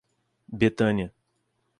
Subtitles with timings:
[0.49, 1.13] Betânia